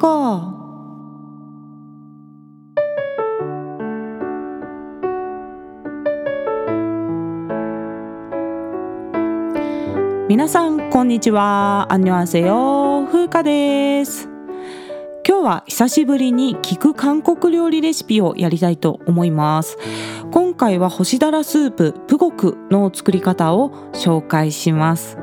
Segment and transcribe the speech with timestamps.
[0.00, 0.56] か
[10.28, 11.86] 皆さんこんにちは。
[11.90, 14.28] アンニョンセヨ風花です。
[15.26, 19.76] 今日は久しぶりに聞く韓国料理レシピをやりたいと思います。
[20.30, 25.18] 今回は干しだらスーププゴクの作り方を紹介します。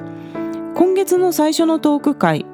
[0.75, 2.45] 今月の最初のトーク会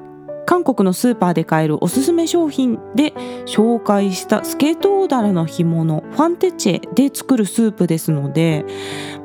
[0.46, 3.12] 韓国のスーパーで買えるおすすめ商品で
[3.46, 8.64] 紹介したスケートウダラの干物ファンテチェで作るスープですので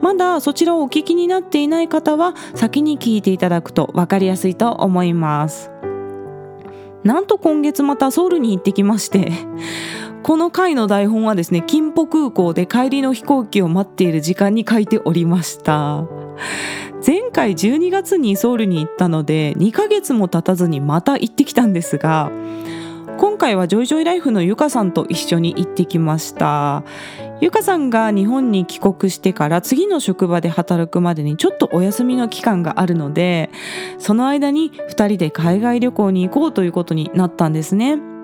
[0.01, 5.71] まだそちらをお聞きになっていない方は先に聞いていただくと分かりやすいと思います。
[7.03, 9.31] なんと今月またソウルに行ってきまして
[10.21, 16.03] この回の台本はですね金浦空港で帰りの飛行機を待っている時間に書いておりました。
[17.05, 22.31] 前回12月にソウルに行ったので2ヶ月も経たずにまた行ってきたんですが
[23.17, 26.83] 今回はジョイジョイライフのゆかさんと一緒に行ってきました。
[27.41, 33.49] ゆかさんが日本に帰国してから次の職場で働くまでにちょっとお休みの期間があるので
[33.97, 38.18] その間に2人で海外旅行に行こうということになったんですね。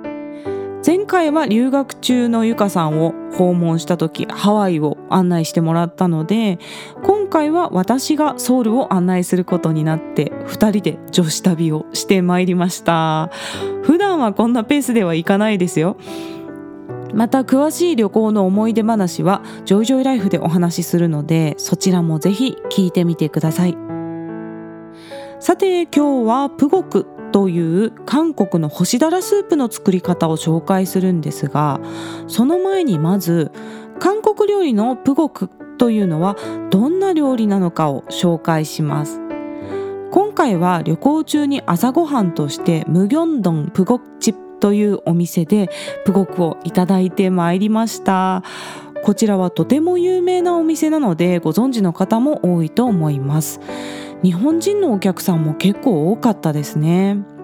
[0.85, 6.59] 前回は留学中のゆかさんを訪問した時ハワイを案内してもらったので
[7.03, 13.31] 今回は私がソウルを案内することになって2人で女子旅をしてまいりました。
[13.81, 15.97] 普段はこんなペースではいかないですよ。
[17.15, 23.75] また詳しい旅行の思い出話はジョイジョイライフでお話しするのでそちらもぜひ聞いてみてください。
[25.39, 31.81] さて今日はプゴクという韓国の干しだらスープの作り方を紹介するんですが
[32.29, 33.51] その前にまず
[33.99, 36.37] 韓国料理のプゴクというのは
[36.71, 39.19] どんな料理なのかを紹介します。
[40.11, 45.69] 今回は旅行中に朝ごはんとしてムギョンドンプゴクチップというお店で
[46.05, 48.43] プゴクをいただいてまいりました。
[49.03, 53.59] こちらはとても有名なお店なのでご存知の方も多いと思います。
[54.23, 57.34] 日本人のお客さんも結構多かったですね。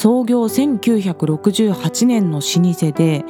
[0.00, 3.22] 創業1968年の老舗で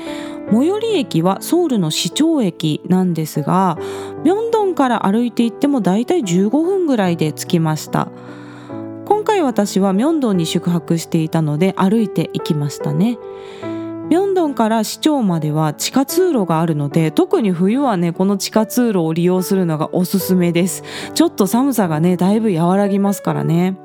[0.52, 3.76] 最寄り駅はソウルの市庁駅なんですが
[4.22, 8.12] ミョンドンから歩いて行ってもだいたい15分ぐらいで着きました。
[9.04, 13.18] 今回私はミョンドンに宿泊していたので歩いて行きましたね。
[14.08, 20.84] ミョンドンから市庁までは地下通路があるので特に冬はねこの地下通路を利用するのがおすすめです。
[21.14, 23.76] ちょっと寒さがねだいぶ和らぎますからね。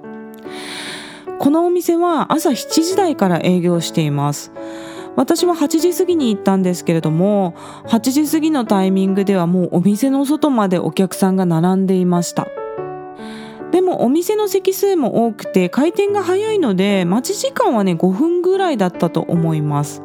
[1.40, 4.52] このお店は朝7時台から営業しています。
[5.16, 7.54] 私は8時過ぎに行ったんですけれども
[7.88, 12.48] 8時過ぎのタイミングではもうお店の外までお客さんが並んでいました。
[13.72, 20.02] でもお店の席数も多くて開店が早いので待ち時間はね5分ぐらいだったと思います。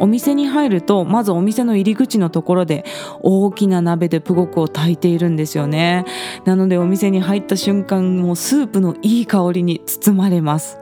[0.00, 2.84] お店に入るとまずお店の入り口のところで
[3.20, 6.04] 大きな鍋でプゴクを炊いているんですよね。
[6.44, 10.78] なのでお店に入った瞬間もうスープのいい香りに包まれます。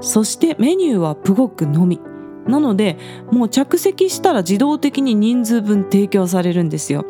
[0.00, 2.00] そしてメニューはプゴクのみ。
[2.46, 2.98] なので
[3.30, 7.04] もう着席したら自動的に人数分提供されるんですよ。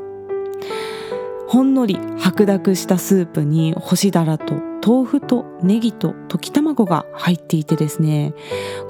[1.52, 8.32] ほんのり白濁したスープに干しだらと豆腐とネギと溶き卵が入っていてですね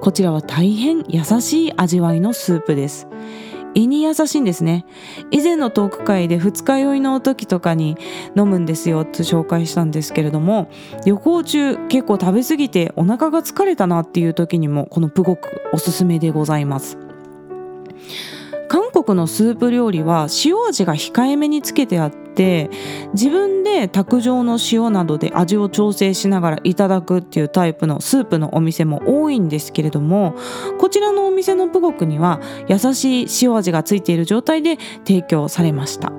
[0.00, 3.09] こちらは大変優しい味わいのスープです。
[3.75, 4.87] 胃に優しいんですね。
[5.33, 7.97] 以前のトーク会で二日酔いの時とかに
[8.37, 10.71] 飲むんですよって紹介したんですけれども
[11.05, 16.97] 旅行中結構食べ過ぎてお腹が疲れたなっていう時にもこのプゴクおすすめでございます。
[19.03, 22.71] 国のスープ料理は塩味が控えめにつけてあって
[23.13, 30.35] 自分で卓上の塩などで味を調整しながらいただくっていうタイプのスープのお店も多いんですけれども
[30.79, 36.13] こちらのお店のプゴクには優しい塩味がついている状態で提供されました。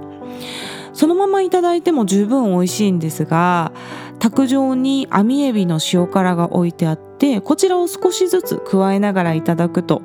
[0.94, 3.71] そのままいただいても十分美味しいんですが
[4.19, 10.01] 卓上に網エビの塩辛が置いてあってこちらを少しずつ加えながらいただくと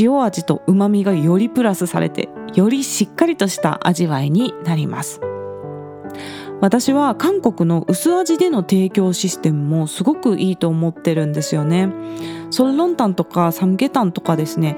[0.00, 5.20] 塩味と旨味がよりプラスされてよりしっかりとした味わいになります。
[6.60, 11.88] 私は韓国の薄味での提供システムもすごくいいと思ってるんですよね。
[12.52, 14.76] ソルロンタンとかサムゲタンとかですね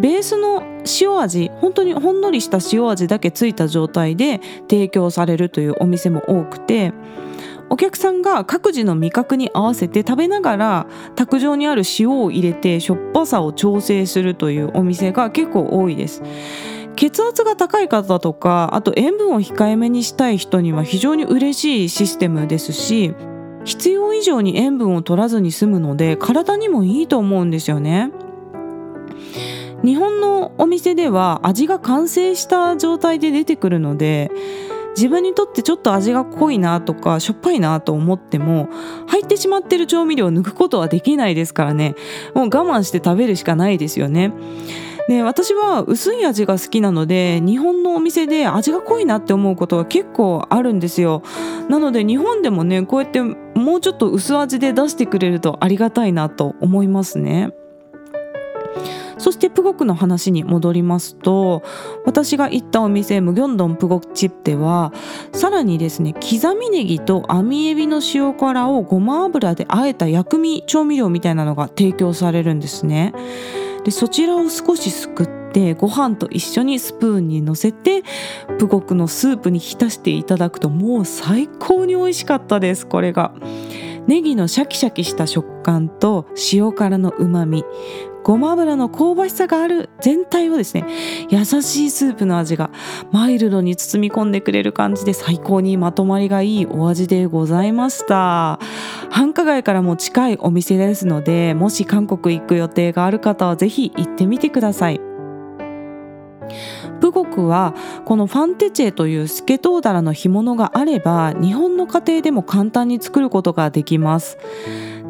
[0.00, 0.62] ベースの
[1.00, 6.92] 塩味本当にほんのりした塩味だけついた状態で提供されるというお店も多くて
[7.72, 10.86] お客さんが各自の味覚に合わせて食べながら
[11.16, 16.22] 卓上にある塩を入れてしょっぱさを調整するというお店が結構多いです。
[16.96, 23.14] 血圧が高い方とかあと塩分を控えめにしたい人には非常に嬉しいシステムですし
[23.64, 28.12] 必要以上に塩分を取らずに済むので体にもいいと思うんですよね。
[29.82, 34.30] 日本のお店では味が完成した状態で出てくるので
[34.94, 38.68] 自分にとってちょっと味が濃いなとかしょっぱいなと思っても
[39.06, 41.94] 入ってしまってる調味料を抜くことはできないですからね。
[42.34, 44.32] もう我慢して食べるしかないですよね。
[45.08, 51.22] で私は薄い味が好きなので日本のお店で味が濃いなって思うことが結構あるんですよ。
[51.68, 57.50] なので日本でもねこうやってもうちょっと薄味で出してくれるとありがたいなと思いますね。
[59.22, 61.62] そしてプゴクの話に戻りますと
[62.04, 64.92] 私が行ったお店ムギョンドンプゴクチップでは
[65.32, 73.14] さらにですね刻みネギと網エビの塩辛をごま油であえた薬味調味料みたいなのが提供されるんですね
[73.84, 78.02] でそちらを少しすくってご飯と一緒にスプーンにのせて
[78.58, 83.32] プゴクのスープに浸していただくともう最高に美味しかったですこれが。
[84.06, 87.64] ネギのシャキシャキした食感と塩辛のうまみ
[88.24, 90.84] ごま油の香ばしさがある全体をですね
[91.28, 92.70] 優しいスープの味が
[93.10, 98.60] マイルドに包み込んでくれる感じで最高にまとまりがいいお味でございました。
[99.10, 105.00] 繁華街からも近いお店ですのでもし韓国行く予定がある方はぜひ行ってみてください。
[107.02, 114.38] プゴクはこのファンテチェというスケトウダラの干物があれば日本の家庭でも簡単に作ることができます。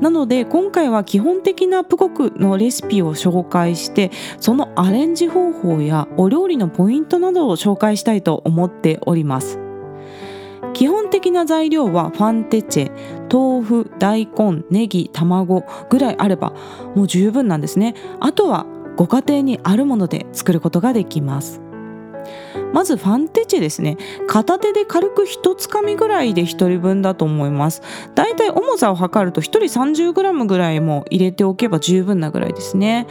[0.01, 4.11] なので今回は基本的なプゴクのレシピを紹介して
[4.41, 9.59] そのアレンジ方法やお料理のポイントなどを紹介したいと思っております。
[10.73, 12.91] 基本的な材料はファンテチェ
[13.31, 16.55] 豆腐大根ネギ卵ぐらいあれば
[16.95, 17.95] もう十分なんですね。
[18.19, 18.65] あとは
[18.97, 21.61] ご家庭にあるもので作ることができます。
[22.73, 23.97] まずファンテチェですね。
[24.27, 27.83] 片手で軽く一つかみぐらいで1人分だと思います。
[28.15, 33.07] だいたい重さを測ると1人 30g ぐらいも入れておけば十分なぐらいですね。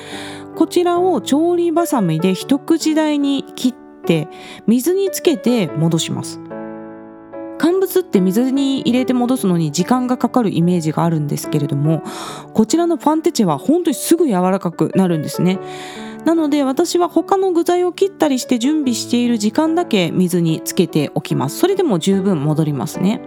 [0.55, 3.73] こちらを調理バサミで一口大に切っ
[4.05, 4.27] て
[4.67, 6.39] 水につけて戻します。
[7.63, 12.01] 乾物って水に入れて戻すのに時間がかかるイメージがあるんですけれども
[12.55, 15.59] こちらのファンテチェは本当にすぐ柔らかくなるんですね。
[16.25, 21.57] なので私は他の具材を切ったりして準備している時間だけ水につけておきます。
[21.57, 23.21] それでも十分戻りますね。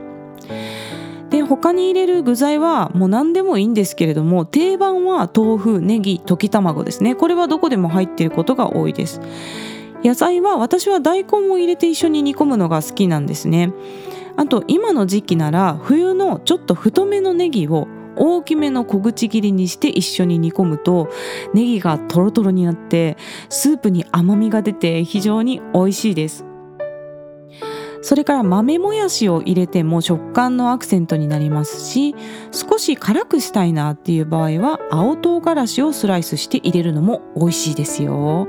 [1.30, 7.16] で他に入れる具材はもう何でもいいんですけれども定番は豆腐ネギ溶き卵ですね。
[7.16, 9.20] これはどこでも入っていることが多いです。
[10.04, 13.72] 野菜は私は大根を入れて一緒に煮込むのが好きなんですね。
[14.36, 21.08] あと今の時期なら冬のちょっと太めのネギを大きめの小口切りにして一緒に煮込むと
[21.52, 23.16] ネギがトロトロになって
[23.48, 26.44] スープに甘みが出て非常に美味しいです。
[28.02, 32.14] それから豆もやしを入れても食感のアクセントになりますし
[32.52, 38.46] 少し辛くしたいなっていう場合は青唐辛子をスライスして入れるのも美味しいですよ。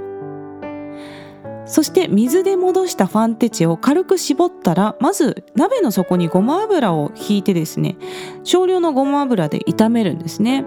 [1.65, 7.97] そして水で戻したファンテチェを軽く絞ったらまず鍋の底にごま油をひいてですね
[8.43, 10.63] 少量のごま油で炒めるんですね。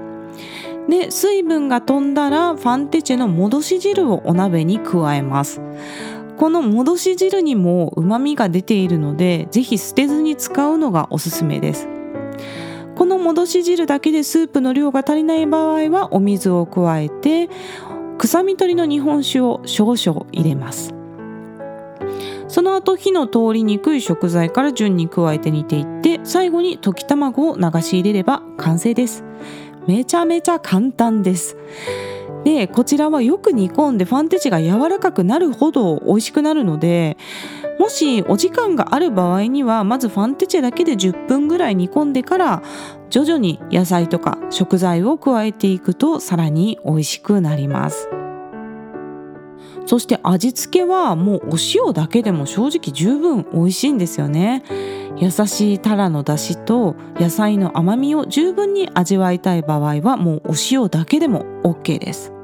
[0.89, 5.61] で水分が飛んだらファンテチェの戻し汁をお鍋に加えます。
[6.39, 11.89] この戻し汁にも旨味が出ているのでぜひ捨てずに使うのがおすすめです。
[12.97, 17.49] この戻し汁だけでスープの量が足りない場合はお水を加えて
[18.19, 20.95] 臭み取りの日本酒を少々入れます。
[22.49, 29.23] その後火の通りにくい食材から順に加えて煮ていって最後に溶き卵を流し入れれば完成です。
[29.87, 31.57] めちゃめちゃ簡単です。
[32.45, 37.17] でこちらはよく煮込んでファンテジが柔らかくなるほど美味しくなるので
[37.79, 42.63] もしお時間がある場合にはまずファンテチェだけで10分ぐらい煮込んでから
[43.09, 48.09] 徐々に野菜とか食材を加えていくとさらに美味しくなります。
[49.87, 54.63] そして味付けはもうお塩だけでも正直十分美味しいんですよね。
[55.17, 62.38] 優しいタラの出汁と野菜の甘みを十分に味わいたい場合はもうお塩だけでも OK です。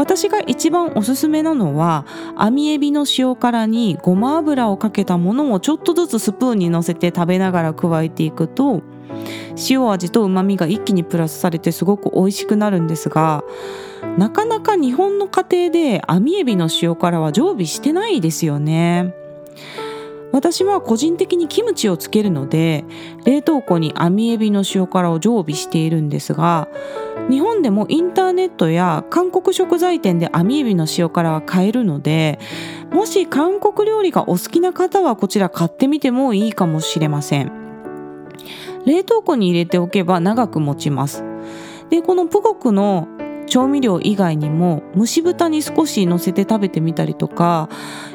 [0.00, 8.82] 私が一番おすすめなのは網エビの塩辛にごま油をかけたものをちょっとずつスプーンにのせて食べながら加えていくと
[9.68, 13.44] 塩味と旨味が一気にプラスされてすごく美味しくなるんですが
[14.16, 19.14] なかなか日本の家庭で網エビの塩辛は常備してないですよね。
[20.32, 22.84] 私は個人的にキムチをつけるので
[23.24, 26.68] 冷凍庫に網エビの塩辛を常備しているんですが
[27.30, 32.40] 日本でもインターネットや韓国食材店で網エビの塩辛は買えるので
[32.90, 37.52] もし韓国料理がお好きな方はこちら買ってみてもいいかもしれません。
[38.84, 41.22] 冷凍庫に入れておけば長く持ちます。
[41.88, 43.06] でこのプゴクの
[43.46, 47.68] 調味料以外にも蒸し豚に少し乗せて食べてみたりとか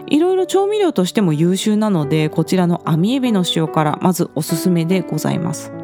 [0.07, 5.74] いろいろ調味料としても優秀なのでこちらの網エビの塩辛まずおすすめでございます。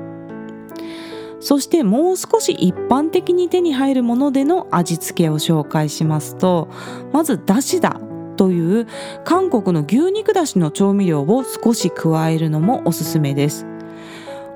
[1.42, 6.70] そしてもう少し一般的に手に入るものでの味付けを紹介しますと
[7.12, 8.00] まずだしだ
[8.38, 8.88] という
[9.26, 13.66] 韓国の牛肉だしの調味料を少し加えるのもおすすめです。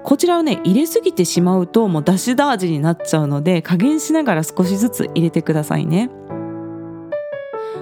[0.03, 6.11] こちらをね入れすぎてしまうともうだしだ味になっちゃうので加減しながら少しずつ入れてくださいね。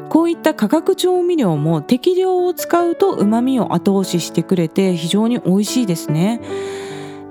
[0.09, 6.39] こういった化学調味料も適量を使うと旨味を後押ししてくれて非常に美味しいですね。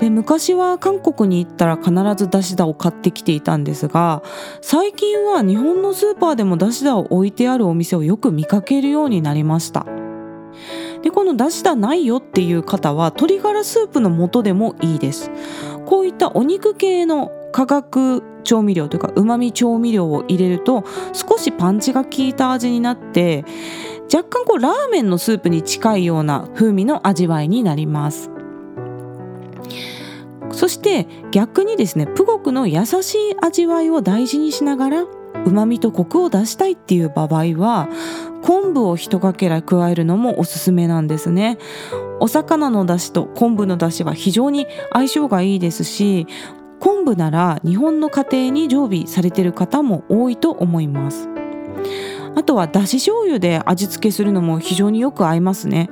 [0.02, 4.24] で昔は韓国に行ったら必ずだしだを買ってきていたんですが
[4.60, 9.86] 最近は日本のスーパーでもだしだを置いてあるお店をよく見かけるようになりました。
[11.02, 15.30] でこのだしだないよっていう方は鶏ガラスープの素でもいいです。
[15.86, 20.82] こういったお肉系の化学調味料というかうまみ調味料を入れると
[21.12, 23.44] 少しパンチが効いた味になって
[24.12, 28.32] 若干こうラーメンのスープに近いような風味の味わいになります。
[30.52, 37.88] そして逆にですねプゴクの優しい味わいを大事にしながらうまみとコクを出したいっていう場合は
[38.42, 41.58] 昆布を一かけら加えるのもおすすめなんですね。
[42.20, 46.28] お魚の出汁と昆布の出汁は非常に相性がいいですし
[46.78, 51.28] 昆布なら日本の家庭に常備されてる方も多いと思います。
[52.34, 55.90] あとはだし醤油で味付けするのも非常によく合いますね。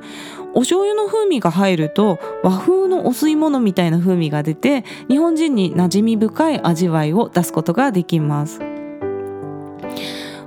[0.53, 8.59] お醤油の風味が入ると和風のお吸い物みたいな風味が出て日本人に馴染み深い味わいを出すことができます。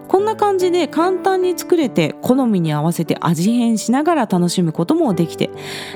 [0.09, 5.51] こんな感じで簡単に作れて好みに合わせて味変しながら楽しむこともできて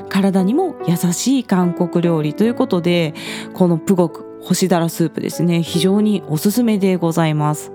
[0.08, 3.14] 体にも優しい韓国料理ということで
[3.54, 5.62] このプゴク干しだらスープですね。
[5.62, 7.70] 非常におすすめでございます。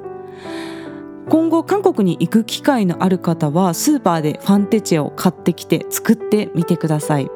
[1.30, 7.30] 今後韓国に行く機会のある方はスーパーでファンテチェを買ってきて作ってみてください。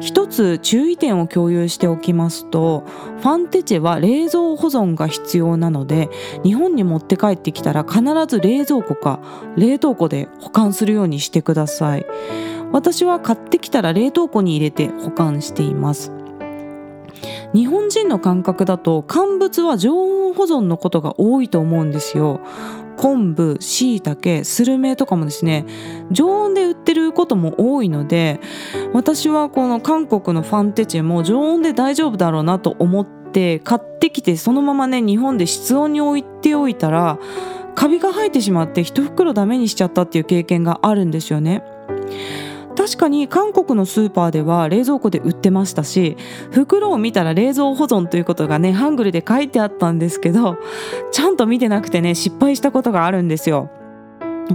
[0.00, 2.82] 一つ注意点を共有しておきますと
[3.20, 6.10] ファンテチェは冷蔵保存が必要なので
[6.42, 9.20] 日本に持って帰ってきたら必ず冷蔵庫か
[9.56, 12.06] 冷凍庫で保管するようにしてください。
[12.72, 16.10] 私は買ってきたら冷凍庫に入れて保管しています。
[17.54, 19.94] 日本人の感覚だと乾物は常
[20.28, 22.40] 温保存のことが多いと思うんですよ
[22.96, 25.64] 昆布、しいたけ、スルメとかもですね
[26.10, 28.40] 常温で売ってることも多いので
[28.92, 37.18] 私はこの韓国のファンテチェも常温で大丈夫だろうなと思って買ってきてそのままね日本で室温に置いておいたら
[37.74, 41.64] カビが生えてしまって一袋ダメにしちゃったっていう経験があるんですよね。
[42.76, 46.16] 確かに韓国のスーパーでは冷蔵庫で売ってましたし
[46.50, 50.58] 袋を見たら冷蔵保存ということがねハングルで書いてあったんですけど
[51.10, 53.70] ちゃんと見てなくてね失敗したことがあるんですよ。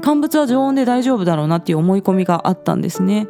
[0.01, 3.27] 乾物は常温で大丈夫だろうなっていう思い込みがあったんですね。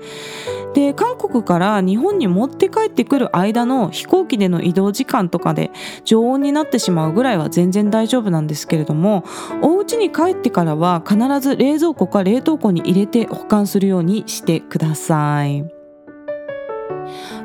[0.73, 5.71] で韓国から日本に持って帰ってくる間の飛行機での移動時間とかで
[6.05, 9.23] 常温になってしまうぐらいは全然大丈夫なんですけれども
[9.63, 15.76] お家に帰ってからは必ず冷蔵庫か冷凍庫に入れて保管するようにしてください。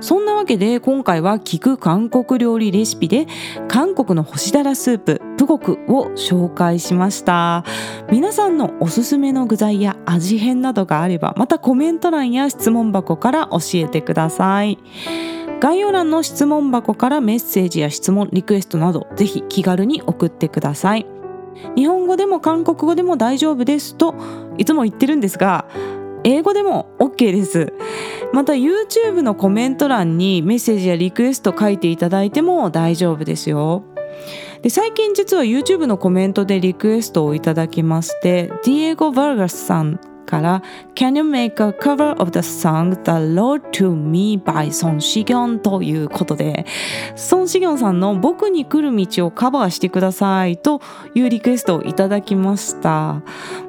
[0.00, 3.26] そんなわけで今回は聞く韓国料理レシピで
[3.68, 7.64] 韓国の干しだらスーププゴクを紹介しました。
[8.10, 14.78] 皆さんのおすすめの具材や味変などがあればまたコメント欄や質問箱から教えてください。
[15.60, 21.06] 概要欄の質問箱からメッセージや質問リクエストなどぜひ気軽に送ってください。
[21.76, 24.14] 日本語でも韓国語でも大丈夫ですと
[24.58, 25.66] いつも言ってるんですが
[26.24, 27.72] 英語でも OK です。
[28.32, 33.84] また YouTube のコメント欄にメッセージやリクエスト書いていただいても大丈夫ですよ。
[34.62, 39.98] で最近実は YouTube のコメントでリクエストをいただきましてディエゴ・バルガスさん
[40.32, 40.62] から
[40.94, 46.64] Can you make a cover of the song The Road to Me by ソン・シギョンということで
[47.16, 50.80] ソン・シギョンさんの僕に来る道をカバーしてくださいと
[51.14, 53.20] いうリクエストをいただきました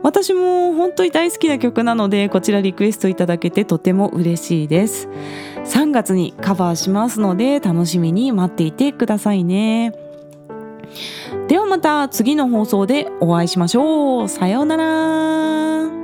[0.03, 5.09] 私も本当に大好きな曲なのでこちらリクエストいただけてとても嬉しいです
[5.65, 9.91] 3月にカバーしますので楽しみに待っていてくださいね
[11.49, 14.29] ではまた次の放送でお会いしましょう。
[14.29, 16.02] さようなら。